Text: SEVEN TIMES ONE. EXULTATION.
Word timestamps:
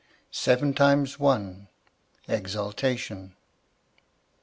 SEVEN 0.31 0.73
TIMES 0.73 1.19
ONE. 1.19 1.67
EXULTATION. 2.27 3.35